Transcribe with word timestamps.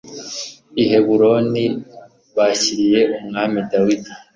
i 0.81 0.83
Heburoni 0.89 1.65
bashyiriye 2.37 3.01
umwami 3.19 3.59
Dawidi 3.69 4.11